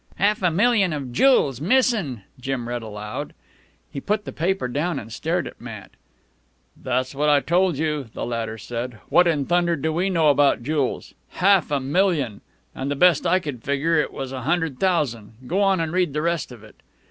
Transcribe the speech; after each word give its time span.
"Half 0.15 0.41
a 0.41 0.49
million 0.49 0.93
of 0.93 1.11
jewels 1.13 1.61
missin'," 1.61 2.23
Jim 2.39 2.67
read 2.67 2.81
aloud. 2.81 3.33
He 3.91 4.01
put 4.01 4.25
the 4.25 4.31
paper 4.33 4.67
down 4.67 4.97
and 4.97 5.13
stared 5.13 5.45
at 5.45 5.61
Matt. 5.61 5.91
"That's 6.75 7.13
what 7.13 7.29
I 7.29 7.39
told 7.39 7.77
you," 7.77 8.07
the 8.11 8.25
latter 8.25 8.57
said. 8.57 8.97
"What 9.09 9.27
in 9.27 9.45
thunder 9.45 9.75
do 9.75 9.93
we 9.93 10.09
know 10.09 10.29
about 10.29 10.63
jools? 10.63 11.13
Half 11.33 11.69
a 11.69 11.79
million! 11.79 12.41
an' 12.73 12.89
the 12.89 12.95
best 12.95 13.27
I 13.27 13.37
could 13.39 13.61
figger 13.63 13.99
it 13.99 14.11
was 14.11 14.31
a 14.31 14.41
hundred 14.41 14.79
thousan'. 14.79 15.33
Go 15.45 15.61
on 15.61 15.79
an' 15.79 15.91
read 15.91 16.13
the 16.13 16.23
rest 16.23 16.51
of 16.51 16.63
it." 16.63 16.77